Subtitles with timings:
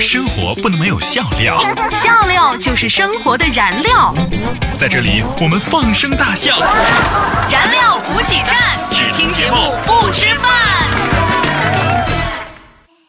[0.00, 4.14] 生活不能没有笑料，笑料就是生活的燃料。
[4.76, 6.60] 在这里我们放声大笑，
[7.50, 10.50] 燃料补给站，只听节目不吃饭。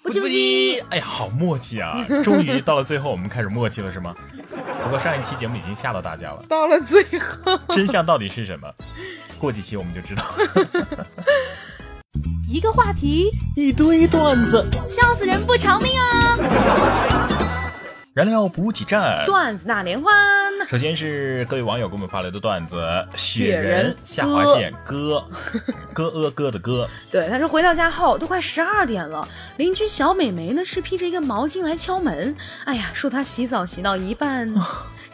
[0.02, 2.04] 不急不急，哎呀，好默契啊！
[2.24, 4.16] 终于到了最后，我们开始默契了，是吗？
[4.84, 8.68] 不过上一期节目已经吓到大家了，到了最后，真相到底是什么？
[9.38, 10.24] 过几期我们就知道。
[12.52, 17.30] 一个话题，一堆段子，笑死人不偿命啊！
[18.16, 20.12] 燃料补给站，段子大联欢。
[20.68, 22.76] 首先是各位网友给我们发来的段子，
[23.16, 25.24] 雪人下划线哥，
[25.94, 26.90] 哥呃哥的哥。
[27.12, 29.28] 对，他说回到家后都快十二点了，
[29.58, 32.36] 邻居小美眉呢是披着一个毛巾来敲门，
[32.66, 34.52] 哎呀，说她洗澡洗到一半。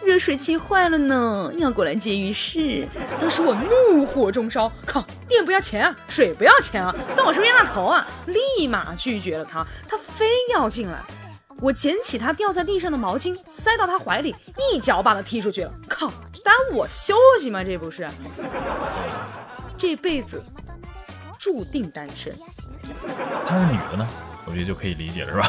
[0.06, 2.88] 热水器坏了呢，要过来接浴室。
[3.20, 8.06] 当时我怒火中烧，靠，电不要钱啊，水不要钱啊，当我是冤大头啊！
[8.28, 11.00] 立马拒绝了他，他非要进来。
[11.62, 14.36] 我捡起他掉在地上的毛巾，塞到他怀里，
[14.72, 15.74] 一脚把他踢出去了。
[15.88, 16.12] 靠，
[16.44, 17.64] 耽误我休息吗？
[17.64, 18.08] 这不是，
[19.78, 20.44] 这辈子
[21.40, 22.32] 注定单身。
[23.46, 24.08] 他是女的呢，
[24.46, 25.40] 我觉得就可以理解了，是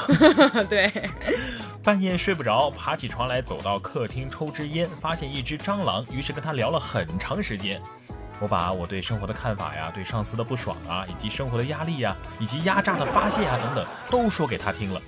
[0.49, 0.63] 吧？
[0.69, 0.91] 对。
[1.85, 7.81] 半夜睡不着，爬起床来，走到客厅抽支烟，发现一只蟑螂，于是跟他聊了很长时间。
[8.41, 15.01] 我把我对生活的看法呀，对上司的不爽啊，以及生活的压力呀，以及压榨的发泄啊等等，都说给他听了。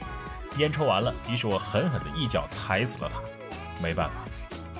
[0.56, 3.20] 烟抽完了，于是我狠狠的一脚踩死了他。
[3.82, 4.14] 没办法，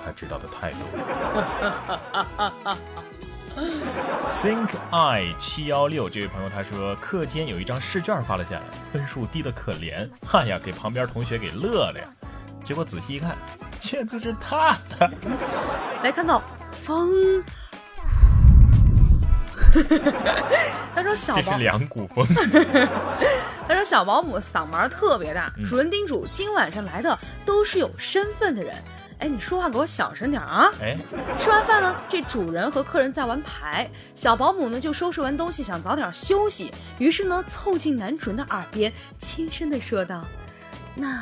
[0.05, 0.79] 他知道的太多。
[4.29, 12.07] Think I 七幺六这位朋友他说课间有一张试卷发了下来，分数低的可怜，哎呀，给旁边同学给乐的呀。
[12.63, 13.35] 结果仔细一看，
[13.79, 15.11] 卷子是他的。
[16.03, 16.41] 来看到
[16.85, 17.43] 风，
[20.95, 22.25] 他说小这是两股风。
[23.67, 28.75] 他说小保姆嗓门特别大，主人叮嘱今晚上来的都是有身份的人。
[29.19, 30.71] 哎，你说话给我小声点啊！
[30.81, 30.95] 哎，
[31.37, 40.23] 吃完饭呢，这主人和客人在玩牌，小保姆呢就收拾完东西想早点休息，于是呢凑近男主人的耳边轻声的说道
[40.95, 41.21] ：“那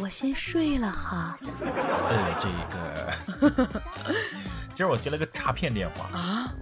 [0.00, 3.82] 我先睡了哈。”呃，这个，
[4.74, 6.52] 今儿我接了个诈骗电话啊！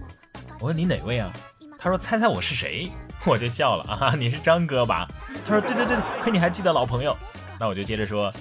[0.59, 1.31] 我问你哪位啊？
[1.77, 2.91] 他说猜猜我是谁？
[3.23, 5.07] 我就笑了啊，你是张哥吧？
[5.47, 7.15] 他说对对对，亏你还记得老朋友。
[7.59, 8.33] 那我就接着说。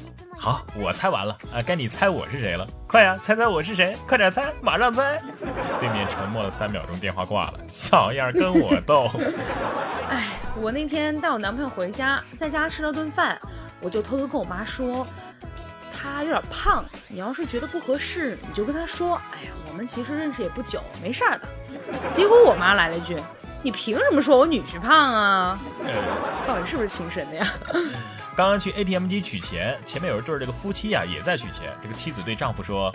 [0.42, 2.66] 好，我猜完了啊，该你猜我是谁了。
[2.86, 3.94] 快呀，猜猜我是谁？
[4.08, 5.20] 快点猜，马上猜。
[5.78, 7.60] 对面沉默了三秒钟，电话挂了。
[7.68, 9.10] 小样儿跟我斗。
[10.08, 13.38] 哎，我那天带我男朋友回家，在家吃了顿饭，
[13.82, 15.06] 我就偷偷跟我妈说，
[15.92, 19.20] 他有点胖，你要是觉得不合适，你就跟他说。
[19.32, 21.46] 哎呀，我们其实认识也不久，没事儿的。
[22.14, 23.14] 结果我妈来了一句，
[23.62, 25.58] 你凭什么说我女婿胖啊？
[26.46, 27.46] 到底是不是亲生的呀？
[28.36, 31.72] 刚刚去 ATM 机取钱，前面有一对这个夫妻呀，也在取钱。
[31.82, 32.94] 这个妻子对丈夫说：“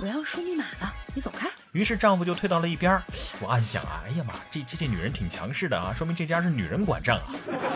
[0.00, 3.00] 我要输密码了，你走开。”于是丈夫就退到了一边。
[3.40, 7.26] 我暗想啊，哎呀妈，这这这女人挺强势的啊，说明这家是女人管账啊。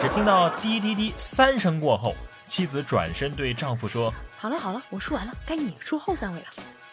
[0.01, 2.15] 只听到滴滴滴三声过后，
[2.49, 6.47] 妻子转身对丈夫说：“好了好了，我输完了，该你输后三位了。”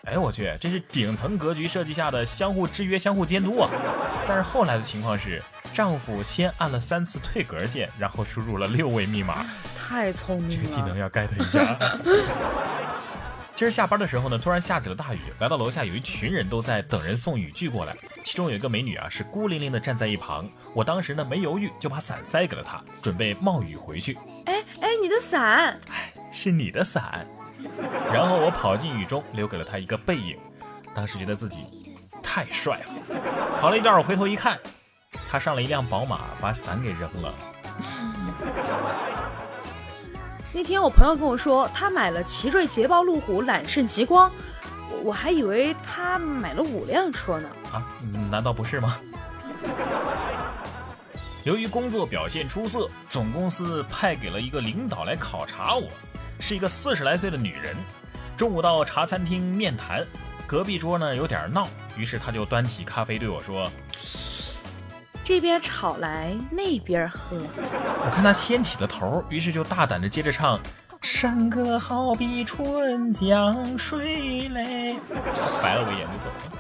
[0.06, 3.70] 哎，我去，这是顶层格局设计下的相互制约、相互监督啊！
[4.28, 5.40] 但是后来的情况是，
[5.76, 9.46] 丈夫先按了三次退格键，然后输入了六位密码。
[9.91, 11.78] 太聪明了，这个技能要 get 一下。
[13.53, 17.94] 今儿下班的时候呢，突然下起了大雨，来到楼下有一群人都在等人送雨具过来，
[18.24, 20.47] 其中有一个美女啊，是孤零零的站在一旁。
[20.74, 24.18] 我当时呢没犹豫，就把伞塞给了她，准备冒雨回去。
[24.46, 25.78] 哎哎，你的伞？
[25.90, 27.28] 哎，是你的伞。
[28.13, 30.38] 然后我跑进雨中，留给了她一个背影。
[30.96, 33.19] 当时觉得自己太帅了。
[33.59, 34.58] 跑了一段，我回头一看，
[35.29, 37.34] 她上了一辆宝马，把伞给扔了。
[40.54, 44.30] 那天我朋友跟我说，他买了奇瑞捷豹路虎揽胜极光，
[45.04, 47.50] 我还以为他买了五辆车呢。
[47.72, 47.84] 啊？
[48.30, 48.98] 难道不是吗？
[51.46, 55.88] 由于工作表现出色，总公司派给了一个领导来考察我。
[56.40, 57.76] 是一个四十来岁的女人，
[58.36, 60.06] 中午到茶餐厅面谈，
[60.46, 63.72] 隔壁桌呢有点闹，于是他就端起咖啡对我说
[65.23, 67.38] ：“这边吵来，那边喝。”
[68.03, 70.59] 我看他掀起了头，于是就大胆的接着唱
[71.02, 74.97] ：“山歌好比春江水嘞。”
[75.62, 76.58] 白了我一眼就走了。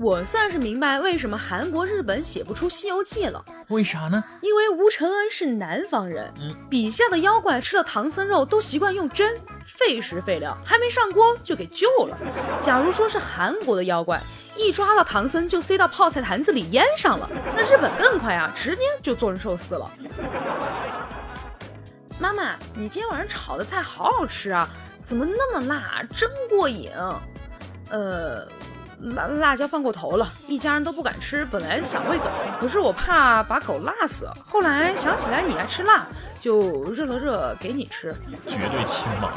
[0.00, 3.44] 我算是明白为什么韩国、日本写不出《西游记》了。
[3.66, 4.22] 为啥呢？
[4.42, 6.32] 因为吴承恩是南方人，
[6.70, 9.36] 笔下的妖怪吃了唐僧肉都习惯用针，
[9.78, 12.18] 费时费料，还没上锅就给救了。
[12.60, 14.20] 假如说是韩国的妖怪，
[14.56, 19.90] 一抓到唐僧就塞到泡菜坛子里腌上了，那日本更快啊，直接就做成寿司了。
[22.18, 24.68] 妈妈，你今天晚上炒的菜好好吃啊，
[25.04, 26.90] 怎么那么辣，真过瘾。
[27.90, 28.46] 呃，
[29.00, 31.44] 辣辣椒放过头了，一家人都不敢吃。
[31.46, 32.28] 本来想喂狗，
[32.60, 34.28] 可是我怕把狗辣死。
[34.44, 36.06] 后来想起来你爱吃辣，
[36.40, 38.14] 就热了热给你吃。
[38.46, 39.32] 绝对亲妈。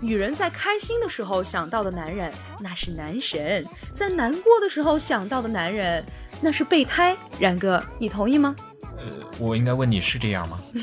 [0.00, 3.62] 女人在开心的时候想到的男人，那是男神；
[3.94, 6.04] 在难过的时候想到的男人，
[6.40, 7.16] 那是备胎。
[7.38, 8.56] 然哥，你同意吗？
[8.82, 9.04] 呃，
[9.38, 10.58] 我应该问你是这样吗？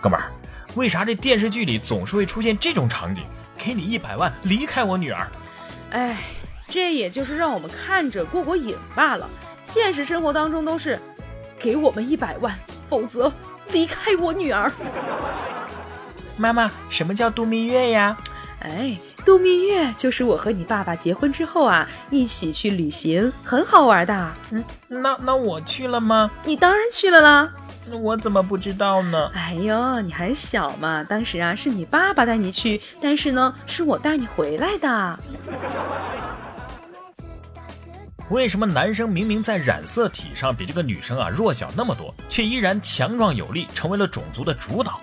[0.00, 0.30] 哥们儿，
[0.76, 3.24] 为啥这电视剧里总是会出现这种场景？
[3.66, 5.26] 给你一百万，离开我女儿。
[5.90, 6.18] 哎，
[6.68, 9.28] 这也就是让我们看着过过瘾罢了。
[9.64, 10.96] 现实生活当中都是，
[11.58, 12.56] 给我们一百万，
[12.88, 13.32] 否则
[13.72, 14.70] 离开我女儿。
[16.36, 18.16] 妈妈，什么叫度蜜月呀？
[18.60, 24.32] 哎，度蜜月就是我和你爸爸结婚之后啊，一起去旅行，很好玩的。
[24.52, 26.30] 嗯，那那我去了吗？
[26.44, 27.52] 你当然去了啦。
[27.88, 29.30] 那我怎么不知道呢？
[29.34, 35.18] 哎呦，你还小嘛，当时啊是你爸爸带你去，但是呢是我带你回来的。
[38.28, 45.00] 为什么男生明明在染色体上比这个女生啊弱小那么多，却依然强壮有力，成为了种族的主导？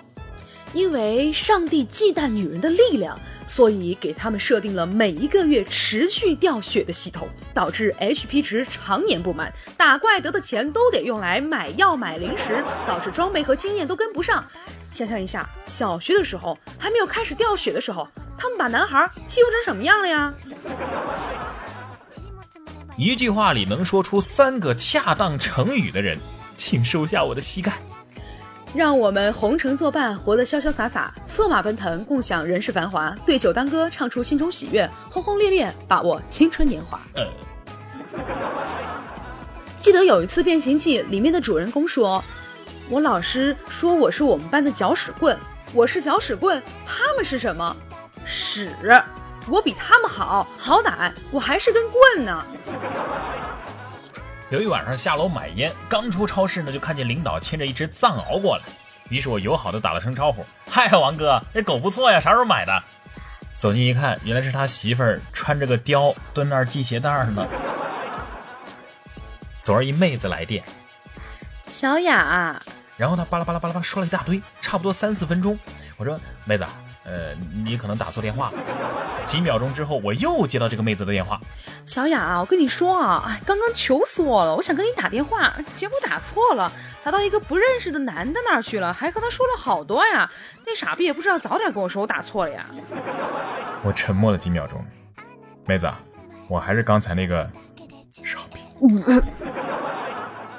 [0.74, 3.18] 因为上帝忌惮女人的力量，
[3.54, 14.44] 所以给他们设定了每一个月持续掉血的系统，导致 HP 值常年不满，打怪得的钱都得用来买药买零食，导致装备和经验都跟不上。
[14.90, 20.34] 想象一下，小学的时候还没有开始掉血的时候，他们把男孩欺负成什么样了呀？
[22.96, 26.18] 一句话里能说出三个恰当成语的人，
[26.56, 27.74] 请收下我的膝盖。
[28.74, 37.00] 让我们红尘作伴，活得潇潇洒洒，策马奔腾，共享人世繁华，对酒当歌，唱出心中喜悦，轰轰烈烈，把握青春年华。
[37.14, 37.24] 呃，
[39.78, 42.22] 记得有一次《变形记》里面的主人公说
[42.90, 45.38] ：“我老师说我是我们班的搅屎棍，
[45.72, 47.76] 我是搅屎棍，他们是什么？
[48.26, 48.72] 屎！
[49.48, 52.44] 我比他们好，好歹我还是根棍呢。”
[54.54, 58.62] 有一晚上下楼买烟，刚出超市呢，就看见领导牵着一只藏獒过来。
[59.08, 62.82] 于是我友好的打了声招呼：“嗨，王哥，这狗不错呀，啥时候买的？”
[63.58, 67.44] 走近一看，原来是他媳妇儿穿着个貂蹲那儿系鞋带呢。
[69.60, 70.62] 昨儿一妹子来电，
[71.66, 72.62] 小雅，
[72.96, 75.58] 然后他巴拉巴拉巴拉巴拉说了一大堆，差不多三四分钟。
[75.96, 76.16] 我说
[76.46, 76.64] ：“妹子。”
[77.02, 77.34] 呃，
[77.64, 78.58] 你可能打错电话了。
[79.34, 81.40] 几秒钟之后，我又接到这个妹子的电话。
[81.86, 84.54] 小雅，我跟你说啊，哎，刚刚求死我了！
[84.54, 86.70] 我想跟你打电话，结果打错了，
[87.02, 90.30] 打到一个不认识的男的那儿去了，还和他说了好多呀。
[90.64, 92.64] 那傻逼也不知道早点跟我说我打错了呀。
[93.82, 94.86] 我沉默了几秒钟，
[95.66, 95.90] 妹子，
[96.48, 97.50] 我还是刚才那个
[98.12, 98.60] 傻逼。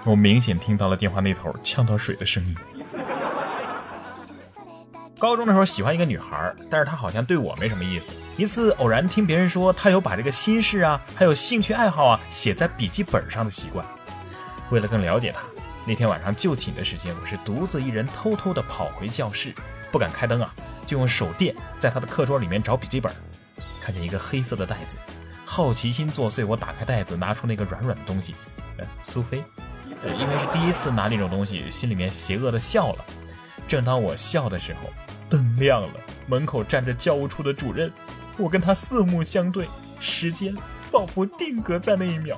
[0.05, 2.53] 我明显听到了电话那头呛到水的声音。
[5.17, 8.11] 高中的时候喜欢一个女孩，但是她好像对我没什么意思。
[8.37, 13.85] 一次偶然听别人说她有把这个心事啊，还有兴趣爱好啊写在笔记本上的习惯。
[14.71, 15.41] 为了更了解她，
[15.85, 19.53] 那天晚上就寝的时间，我是独自一人偷偷的跑回教室，
[19.91, 20.53] 不敢开灯啊，
[20.85, 23.11] 就用手电在她的课桌里面找笔记本。
[23.81, 24.97] 看见一个黑色的袋子，
[25.45, 28.35] 好奇心作祟，我打开袋子，拿出那个软软的东西，
[28.77, 29.41] 呃，苏菲。
[30.03, 33.05] 呃，因为是第一次拿那种东西，心里面邪恶的笑了。
[33.67, 34.89] 正当我笑的时候，
[35.29, 35.89] 灯亮了，
[36.27, 37.91] 门口站着教务处的主任，
[38.37, 39.65] 我跟他四目相对，
[39.99, 40.55] 时间
[40.91, 42.37] 仿佛定格在那一秒。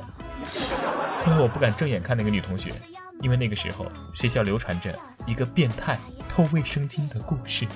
[1.19, 2.71] 后来我不敢正眼看那个女同学，
[3.19, 7.67] 因为那个时候学校流传着一个变态偷卫生巾的故事。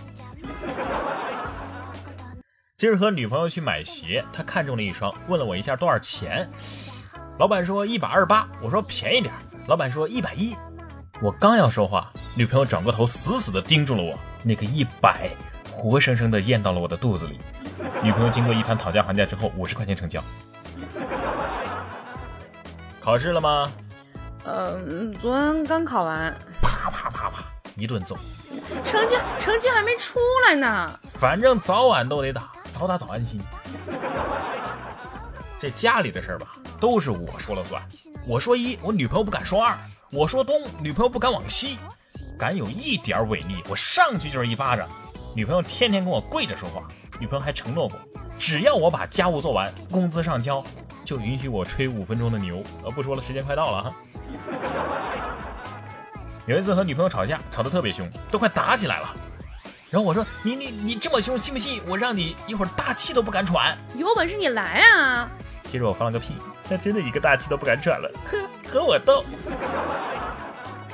[2.77, 6.49] 今儿和女朋友去买鞋，她看中了一双，问了我一下多少钱，
[7.37, 9.33] 老板说一百二十八，我说便宜点，
[9.67, 10.55] 老板说一百一。
[11.21, 14.17] 我刚要说话，女朋友转过头，死死地盯住了我。
[14.43, 15.29] 那个一百，
[15.71, 17.37] 活生生地咽到了我的肚子里。
[18.01, 20.19] 女朋友经过一番讨价还价之后，五十块钱成交。
[22.99, 23.71] 考试了吗？
[24.45, 26.35] 嗯，昨天刚考完。
[26.59, 27.43] 啪啪啪啪，
[27.75, 28.17] 一顿揍。
[28.83, 30.99] 成绩成绩还没出来呢。
[31.13, 33.39] 反正早晚都得打，早打早安心。
[35.61, 36.47] 这家里的事儿吧，
[36.79, 37.79] 都是我说了算。
[38.25, 39.75] 我说一，我女朋友不敢说二；
[40.11, 41.77] 我说东，女朋友不敢往西。
[42.35, 44.89] 敢有一点违逆，我上去就是一巴掌。
[45.35, 46.87] 女朋友天天跟我跪着说话，
[47.19, 47.99] 女朋友还承诺过，
[48.39, 50.63] 只要我把家务做完，工资上交，
[51.05, 52.63] 就允许我吹五分钟的牛。
[52.83, 53.95] 呃，不说了，时间快到了哈。
[56.47, 59.13] 有一次和女朋友吵架，吵得特别凶，都快打起来了。
[59.91, 63.77] 然后我说：“你你你这么凶，信不信我让你一会儿大气都不敢喘？
[63.95, 65.29] 有本事你来啊！”
[65.71, 66.33] 接着我放了个屁，
[66.67, 68.37] 他真的一个大气都不敢喘了，呵，
[68.69, 69.23] 和我斗。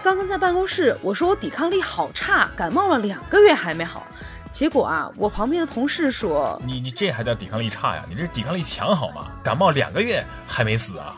[0.03, 4.05] 刚刚在办公室，我说我抵抗力好差，感冒了两个月还没好。
[4.51, 8.05] 结果啊，我旁边的同事说，你你这还叫抵抗力差呀？
[8.07, 9.31] 你这抵抗力强好吗？
[9.43, 11.15] 感冒两个月还没死啊？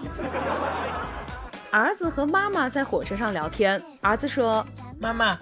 [1.70, 4.66] 儿子和妈妈在火车上聊天，儿子说，
[5.02, 5.38] 妈妈，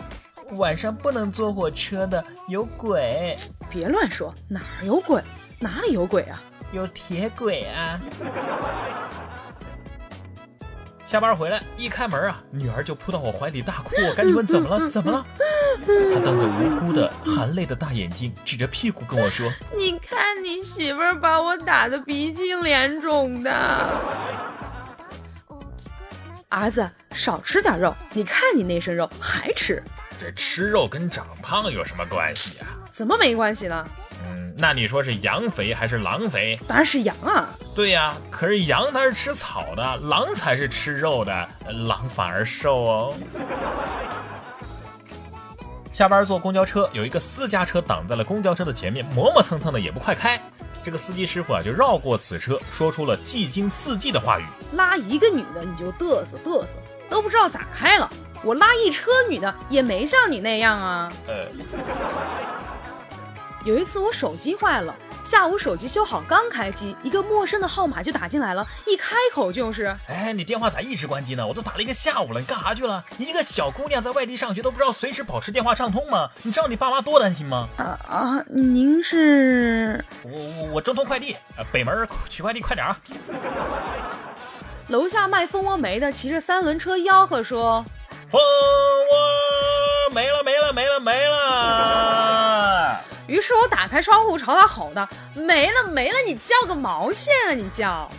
[0.56, 3.38] 晚上不能坐火车的，有鬼，
[3.70, 5.22] 别乱说，哪儿有鬼？
[5.60, 6.42] 哪里有鬼啊？
[6.72, 8.00] 有铁轨啊！
[11.08, 14.90] 下班回来一开门啊，女儿就扑到我怀里大哭， 我赶紧问怎么了？
[14.90, 15.26] 怎么了？
[15.86, 23.52] 她瞪着无辜的含泪的大眼睛，指着屁股跟我说：“你看你媳妇儿把我打的鼻青脸肿的。”
[26.50, 29.82] 儿子，少吃点肉，你看你那身肉还吃。
[30.20, 32.68] 这吃肉跟长胖有什么关系啊？
[32.98, 33.86] 怎么没关系呢？
[34.26, 36.60] 嗯，那你说是羊肥还是狼肥？
[36.68, 37.48] 当然是羊啊。
[37.76, 41.48] 对呀，可是羊它是吃草的，狼才是吃肉的，
[41.88, 43.14] 狼反而瘦哦。
[45.94, 50.42] 下班坐公交车，有一个私家车挡在了公交车的前面，磨磨蹭蹭的也不快开。
[50.84, 56.68] 这个司机师傅啊，就绕过此车，说出了技惊四季的话语：拉一个女的你就嘚瑟嘚瑟，
[57.08, 58.10] 都不知道咋开了。
[58.44, 61.12] 我拉一车女的也没像你那样啊。
[61.28, 61.46] 呃，
[63.68, 64.96] 有一次我手机坏了，
[65.26, 71.46] 下午手机修好刚开机，一个陌生的号码就打进来了，一开口就是：“哎，你电话咋一直关机呢？
[71.46, 73.04] 我都打了一个下午了，你干啥去了？
[73.18, 76.30] 一个小姑娘在外地上学都不知道随时保持电话畅通吗？
[76.44, 80.02] 你知道你爸妈多担心吗？”啊啊，您是？
[80.24, 81.36] 我我我中通快递，
[81.70, 82.98] 北门取快递，快点啊！
[84.88, 87.84] 楼下卖蜂窝煤的骑着三轮车吆喝说。
[88.30, 92.17] 蜂窝没了没了没了没了！
[93.28, 97.54] 于是我打开窗户朝他吼道：“没了没了，你叫个毛线啊！
[97.54, 98.10] 你叫！”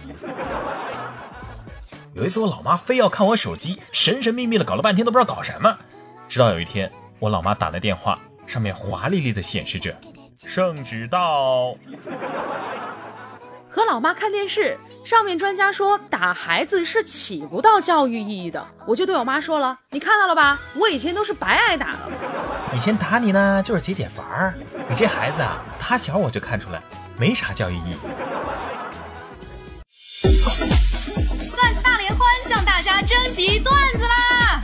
[2.15, 5.79] 有一次我老妈非要看我手机，神神秘秘的搞了半天都不知道搞什么。
[6.29, 9.97] 直到有一天，我老妈打来电话，上面华丽丽的显示着
[10.37, 11.75] “圣旨到”。
[13.69, 14.77] 和老妈看电视。
[15.05, 20.59] 上面专家说打孩子是起不到教育意义的，我就对我妈说了，你看到了吧？
[20.77, 22.01] 我以前都是白挨打的。
[22.75, 24.53] 以前打你呢，就是解解乏儿。
[24.87, 26.83] 你这孩子啊，打小我就看出来，
[27.17, 27.97] 没啥教育意义。
[31.57, 33.75] 段子大联欢向大家征集段！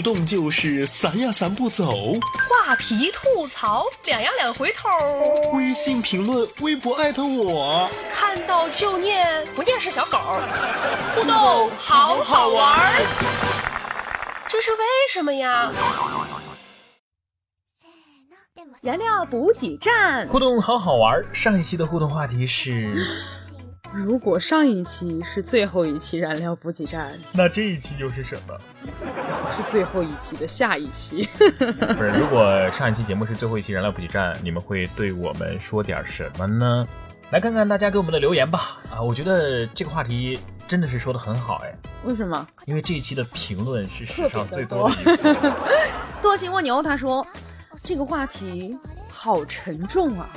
[0.00, 2.14] 互动就是散呀散不走，
[2.48, 4.88] 话题吐槽两呀两回头，
[5.52, 10.18] 微信评论微博艾特我，看到就念不念是小狗，
[11.14, 13.04] 互动好好玩，
[14.48, 14.78] 这是为
[15.12, 15.70] 什么呀？
[18.80, 21.22] 燃料补给站，互动好好玩。
[21.34, 23.06] 上一期的互动话题是。
[23.92, 28.56] 如果上一期是最后一期燃料补给站，那这一期又是什么？
[29.56, 31.28] 是最后一期的下一期。
[31.36, 36.86] 不是，如果上一期节目是最后一期燃料补给站，你们会对我们说点什么呢？
[37.30, 38.78] 来看看大家给我们的留言吧。
[38.90, 41.74] 啊，我觉得这个话题真的是说的很好哎。
[42.04, 42.46] 为什么？
[42.66, 45.34] 因为这一期的评论是史上最多的一次。
[46.22, 47.26] 多情蜗牛他说，
[47.82, 48.78] 这个话题
[49.08, 50.28] 好沉重啊，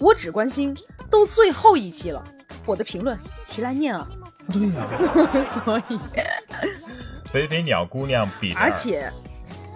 [0.00, 0.76] 我只关心
[1.08, 2.22] 都最后一期了。
[2.64, 3.18] 我的评论
[3.50, 4.06] 谁来念啊？
[4.52, 4.86] 对呀，
[5.64, 5.98] 所以。
[7.32, 9.10] 肥肥鸟姑娘比，而且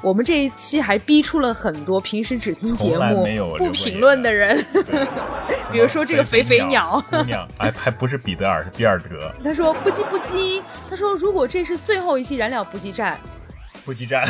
[0.02, 3.26] 我们这一期还逼出了很多平时只听节目
[3.58, 4.64] 不评论的人，
[5.72, 7.02] 比如说这个肥肥鸟。
[7.10, 9.30] 姑娘，哎，还不是彼得尔，是比尔德。
[9.44, 13.18] 他说不急不急，他说如果这是最后一期燃料补给站，
[13.84, 14.24] 补给站，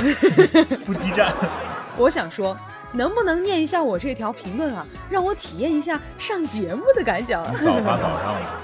[0.87, 1.33] 补给站，
[1.99, 2.57] 我想说。
[2.93, 4.87] 能不能念一下我这条评论啊？
[5.09, 7.45] 让我体验一下上节目的感想。
[7.65, 8.61] 早发早上了，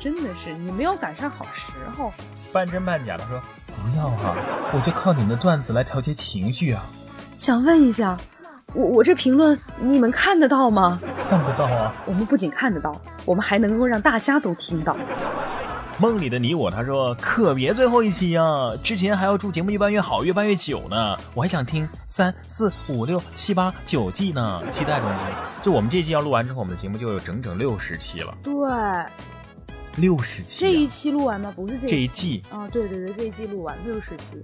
[0.00, 1.62] 真的是你没有赶上好时
[1.96, 2.12] 候。
[2.52, 4.36] 半真半假的说不要啊，
[4.72, 6.82] 我就靠你们的段子来调节情绪啊。
[7.36, 8.16] 想问一下，
[8.74, 11.00] 我我这评论你们看得到吗？
[11.28, 11.92] 看不到啊。
[12.06, 12.94] 我们不仅看得到，
[13.24, 14.96] 我们还能够让大家都听到。
[15.98, 18.74] 梦里的你我，他说可别最后一期啊！
[18.82, 21.16] 之前还要祝节目越办越好，越办越久呢。
[21.34, 25.08] 我还想听三四五六七八九季呢，期待中。
[25.62, 28.36] 就我们这一季要录完之后，我们的节目就有整整六十期了。
[28.42, 28.52] 对，
[29.96, 30.60] 六十期。
[30.60, 31.52] 这一期录完吗？
[31.54, 32.66] 不是这这一季啊？
[32.68, 34.42] 对对对，这一季录完六十期。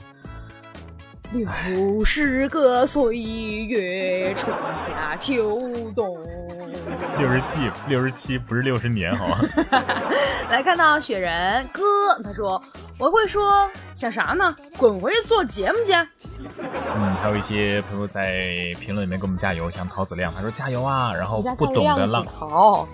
[1.33, 5.61] 六十个岁月，春夏秋
[5.95, 6.19] 冬。
[7.19, 9.39] 六十七，六十七不是六十年，好吗？
[10.51, 11.83] 来看到雪人哥，
[12.25, 12.61] 他说
[12.99, 14.57] 我会说想啥呢？
[14.77, 15.93] 滚回去做节目去。
[16.99, 18.45] 嗯，还有一些朋友在
[18.81, 22.89] 评论里面给我们加油，像陶子亮，他说加油啊，然后不懂得浪，好，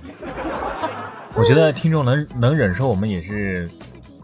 [1.34, 3.70] 我觉得听众能能忍受我们也是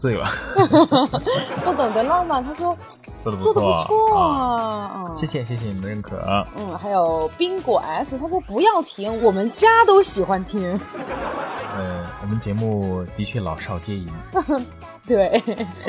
[0.03, 0.27] 醉了，
[1.63, 2.77] 不懂得浪漫，他说
[3.21, 6.45] 做的不做的错不错啊，谢谢谢谢你们的认可。
[6.57, 10.77] 嗯，还有冰果 S，他说不要停，我们家都喜欢听。
[11.77, 14.05] 呃，我们节目的确老少皆宜。
[15.07, 15.41] 对，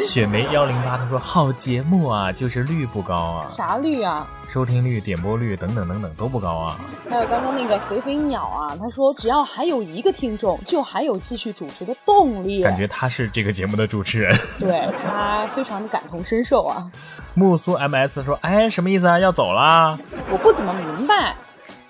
[0.06, 4.24] 雪梅幺零八他说好节目啊，就是率不高啊，啥率啊？
[4.54, 6.78] 收听率、点播率等等等等都不高啊。
[7.10, 12.62] 还有刚刚那个肥肥鸟啊，他说只要还有一个听众，就还有继续主持的动力。
[12.62, 14.32] 感觉他是这个节目的主持人。
[14.60, 16.88] 对他非常的感同身受啊。
[17.34, 19.18] 木苏 MS 说：“哎，什么意思啊？
[19.18, 19.98] 要走啦？
[20.30, 21.34] 我不怎么明白，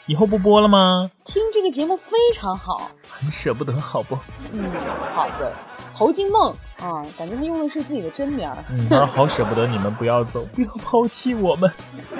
[0.07, 1.11] 以后不播了吗？
[1.27, 2.91] 听这个节目非常好。
[3.11, 4.19] 很舍不得，好不？
[4.53, 4.65] 嗯，
[5.15, 5.53] 好的。
[5.93, 6.51] 侯金梦
[6.81, 8.51] 啊，感觉他用的是自己的真名
[8.91, 11.71] 他说好舍不得你们不要走， 不要抛弃我们。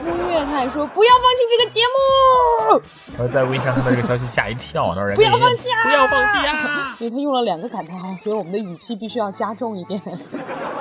[0.07, 2.83] 音乐他还说不要放弃这个节目，
[3.17, 5.83] 然后在微信上看到这个消息，吓一跳，那人不要放弃啊！
[5.85, 6.97] 不要放弃啊！
[7.01, 10.01] 因为他用了两个感叹号，所以我们的语气必须要加重一点。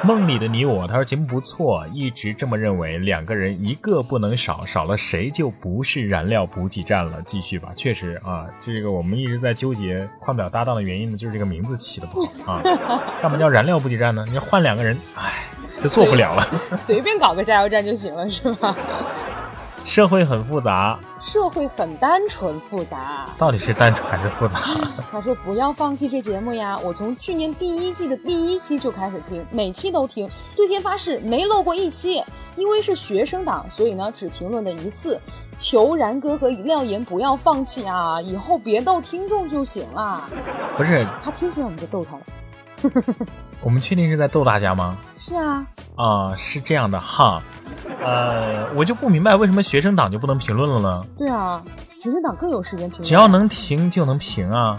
[0.03, 7.21] 梦里的你我，他说节目不错，一直这么认为，两个人一个不能少，少了谁就不是燃料补给站了。
[7.25, 12.61] 继续吧，确实啊，这个我们一直在纠结换不了搭档的原因呢，就是这个名字起的不好啊。
[13.21, 14.23] 干嘛叫燃料补给站呢？
[14.27, 15.45] 你要换两个人，哎，
[15.81, 16.47] 就做不了了。
[16.77, 18.75] 随便搞个加油站就行了，是吧？
[19.85, 23.25] 社会很复杂，社会很单纯复杂。
[23.37, 24.59] 到底是单纯还是复杂？
[25.11, 26.77] 他说不要放弃这节目呀！
[26.81, 32.23] 我从去年第一季的第一期就开始听，每期都听，对天发誓没漏过一期。
[32.55, 35.19] 因为是学生党，所以呢只评论了一次。
[35.57, 38.21] 求然哥和廖岩不要放弃啊！
[38.21, 40.29] 以后别逗听众就行了。
[40.77, 42.21] 不是，他听出来我们就逗他了。
[43.63, 44.97] 我们确定是在逗大家吗？
[45.19, 47.41] 是啊，啊，是这样的哈，
[48.01, 51.01] 呃，我就不明白为什么学生党就不能评论了呢？
[51.17, 51.63] 对啊，
[52.01, 53.07] 学生党更有时间评论。
[53.07, 54.77] 只要能停就能评啊，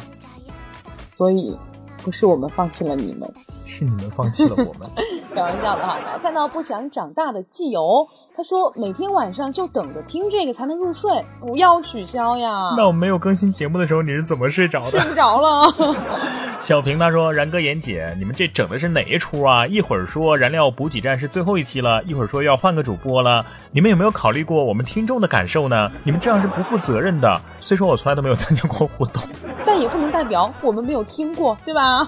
[1.17, 1.59] 所以
[2.03, 3.33] 不是我们放弃了你们，
[3.65, 4.89] 是你们放弃了我们。
[5.35, 5.99] 开玩笑的哈。
[6.07, 12.75] 来看到不想长大的季友，他说每天晚上就等着听这个才能入睡，不要取消呀。
[12.77, 15.01] 那我没有更新节目的时候，你是怎么睡着的？
[15.01, 15.97] 睡不着了。
[16.61, 19.67] 小平他说：“然哥、妍姐，你们这整的是哪一出啊？
[19.67, 25.91] 一会儿说燃料补给站是最后一期了，一会儿说要换个主播了，你们有没有考虑过我们听众的感受呢？
[26.05, 27.41] 你们这样是不负责任的。
[27.59, 29.23] 虽说我从来都没有参加过互动，
[29.67, 32.07] 但也不能代表我们没有听过，对吧？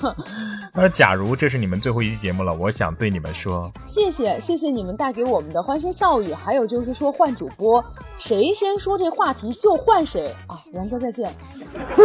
[0.73, 7.83] 他说：假如这是你们最后一期节目了，我想对你们说，谢谢谢谢你们带给我们的欢声笑语，还有就是说换主播，
[8.19, 10.55] 谁先说这话题就换谁啊！
[10.71, 11.33] 然哥再见。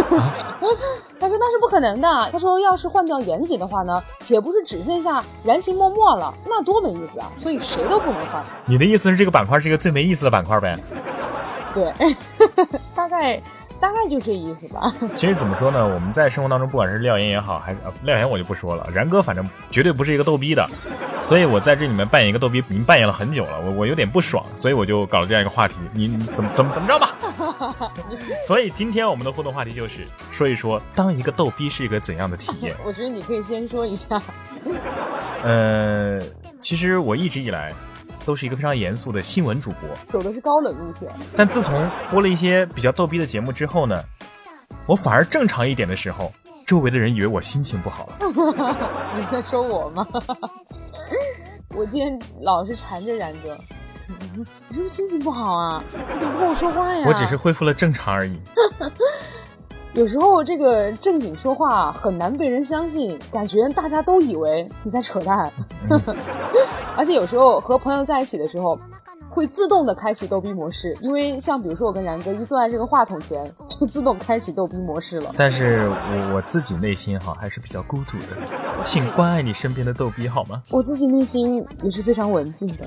[1.20, 2.30] 他说那是不可能的。
[2.32, 6.34] 他说要是换掉严谨的话呢，岂不是只剩下燃情脉脉了？
[6.46, 7.30] 那多没意思啊！
[7.44, 8.42] 所以谁都不能换。
[8.66, 10.80] 你的意思是这个板块是一个最没意思的板块呗？
[11.74, 11.94] 对，
[12.96, 13.42] 大概
[13.82, 14.94] 大概就这意思吧。
[15.16, 15.84] 其实怎么说呢？
[15.84, 20.70] 我们在生活当中，不管是廖岩也好，还是、呃、廖岩我就不说了，然哥反正绝对不是一个逗逼的，
[21.24, 27.16] 所以我在这里面扮演一个逗逼，已经扮演了很久了，我我有点不爽，所以我就搞了这样一个话题，你你怎么怎么怎么着吧？
[28.48, 32.76] 所以今天我们的互动话题就是说一说，当一个逗逼是一个怎样的体验。
[32.86, 34.22] 我觉得你可以先说一下。
[35.44, 36.20] 呃，
[36.62, 37.74] 其实我一直以来
[38.26, 41.10] 都是一个非常严肃的新闻主播，走的是高冷路线。
[41.36, 44.04] 但自从播了一些比较逗逼的节目之后呢，
[44.86, 46.32] 我反而正常一点的时候，
[46.66, 48.14] 周围的人以为我心情不好了。
[49.18, 50.08] 你在说我吗？
[51.76, 53.58] 我今天老是缠着然哥，
[54.68, 55.84] 你是不是心情不好啊？
[55.94, 57.04] 你怎么不跟我说话呀？
[57.08, 58.38] 我只是恢复了正常而已。
[59.94, 65.52] 有时候这个正经说话很难被人相信，感觉大家都以为你在扯淡。
[66.96, 68.80] 而且有时候和朋友在一起的时候，
[69.34, 75.34] 会自动的开启逗逼模式，因为像比如说我跟然哥一坐在这个话筒前，就自动开启逗逼模式了。
[75.38, 80.62] 但是我我自己内心哈还是比较孤独的，请关爱你身边的逗逼好吗？
[80.70, 82.86] 我自己内心也是非常文静的。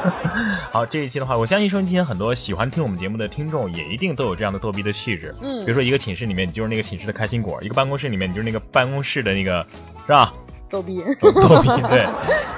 [0.72, 5.34] 好，这一期的话，我相信收音机前很多喜欢听我们节目的听众也一定都有这样的逗逼的气质。
[5.42, 9.64] 嗯比如说一个寝室里面你就是那个寝室的开心果，一个办公室里面你就是那个办公室的那个，
[10.06, 10.32] 是吧？
[10.74, 11.04] 逗逼。
[11.22, 12.04] 逗逼对。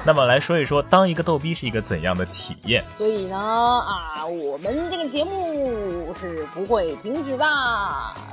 [0.07, 2.83] 那么来说一说，当一个逗逼是一个怎样的体验？
[2.97, 7.45] 所以呢，啊，我们这个节目是不会停止的，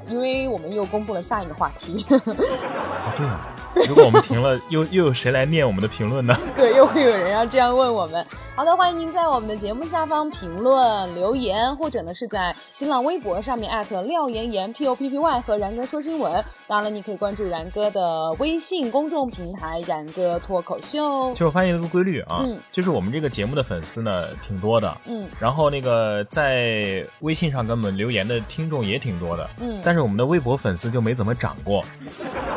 [0.07, 2.05] 因为我们又公布了下一个话题。
[2.07, 2.21] 啊，
[3.75, 6.37] 对啊，如果我们停了，又又有谁来念我们的评论呢？
[6.55, 8.25] 对，又会有人要这样问我们。
[8.55, 16.31] 好的，欢迎您在我们的节目下方评论留言，或者呢是在新浪微博上面艾特廖妍妍 P O P P Y 和然哥说新闻。
[16.67, 24.97] 当然了，你可以关注然哥的微信公众平台“然哥脱口秀其实我发现一个规律啊，嗯就是我们这个节目的粉丝呢挺多的，”。
[25.07, 31.83] 嗯然后那个在微信上给我们留言的听众也挺多的，嗯，但是我们的微博粉丝就没怎么涨过。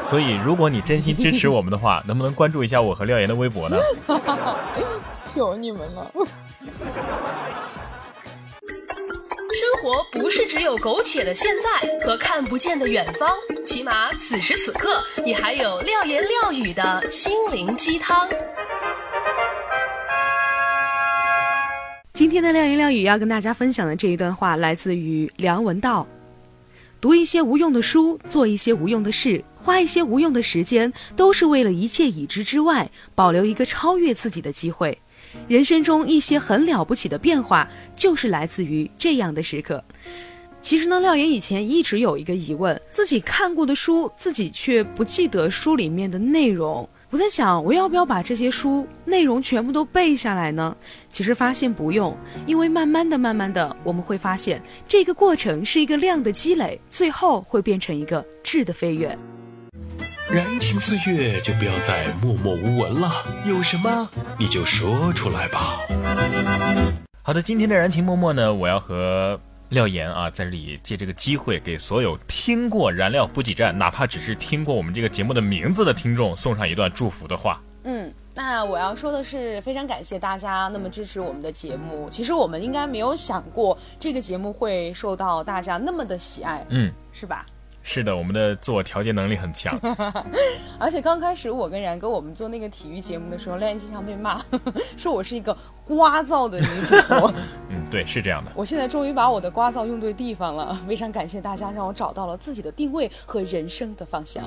[0.05, 3.77] 所以，如果你真心支持我们的话， 能不能关注一下我和廖岩的微博呢？
[5.35, 6.11] 求你们了。
[9.87, 13.31] 活不是只有苟且的现在和看不见的远方，
[13.65, 18.29] 起码此时此刻，你还有廖言廖语的心灵鸡汤。
[22.15, 26.05] 今天的廖言廖语要跟大家分享的这一段话来自于梁文道。
[27.01, 34.99] 读一些无用的书，做一些无用的事，花一些无用的时间，都是为了一切已知之外，保留一个超越自己的机会。
[35.49, 39.83] 人生中一些很了不起的变化，就是来自于这样的时刻。
[40.61, 46.89] 其实呢，廖岩以前一直有一个疑问：自己看过的书，自己却不记得书里面的内容。
[47.09, 50.77] 我在想，我要不要把这些书内容全部都背下来呢？
[51.09, 59.17] 其实发现不用，因为慢慢的、慢慢的，我们会发现这个过程是一个量的积累，最后会变成一个质的飞跃。
[60.29, 65.79] 燃情岁月就不要再默默无闻了，有什么你就说出来吧。
[67.23, 77.63] 好的，今天的燃情默默呢，我要和廖岩啊，在这里借这个机会，给所有听过《燃料补给站》，哪怕只是听过我们这个节目的名字的听众，送上一段祝福的话。
[77.85, 82.09] 嗯，那我要说的是，非常感谢大家那么支持我们的节目。
[82.11, 87.47] 其实我们应该没有想过这个节目会受到大家那么的喜爱，嗯，是吧？
[87.89, 89.79] 是的，我们的自我调节能力很强。
[90.77, 94.45] 而且刚开始我跟然哥我们做那个体育节目的时候，廖岩经常被骂，
[94.99, 95.57] 说我是一个
[95.89, 97.33] 聒噪的女主播。
[97.71, 98.51] 嗯，对，是这样的。
[98.57, 104.43] 我现在终于把我的聒噪用对地方了，非常感谢大家，让我找到了自己的定位和人生的方向。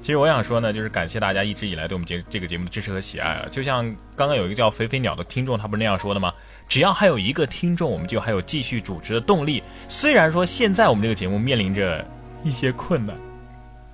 [0.00, 3.46] 其实我想说呢，就是感谢大家一直以来对我们节这个节目的支持和喜爱啊。
[3.50, 3.84] 就像
[4.16, 6.32] 刚刚有一个叫肥肥鸟的听众，他不是那样说的吗？
[6.66, 9.62] 只要还有一个听众，我们就还有继续主持的动力。
[9.88, 12.02] 虽然说现在我们这个节目面临着
[12.42, 13.16] 一些困难，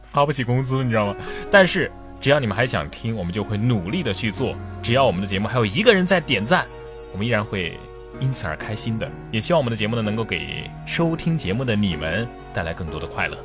[0.04, 1.16] 发不起工资，你知道吗？
[1.50, 4.54] 但是只要你们还想听，我们就会努力的去做。
[4.82, 6.66] 只要我们的节目还有一个人在点赞，
[7.12, 7.78] 我们依然会
[8.20, 9.10] 因此而开心的。
[9.30, 13.36] 也希望我们的节目呢，能够给收听节目的你们带来更多的快乐。